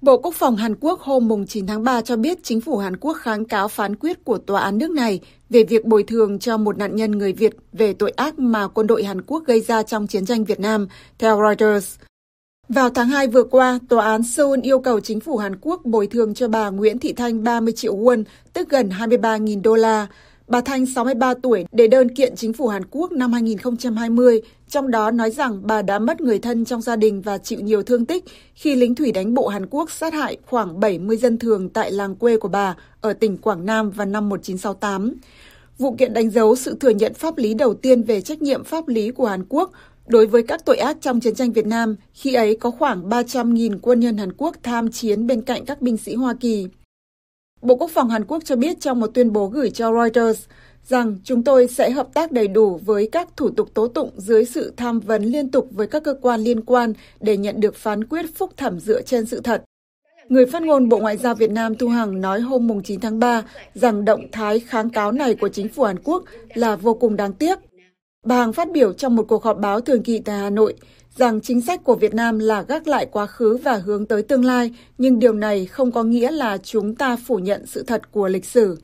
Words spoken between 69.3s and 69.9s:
họp báo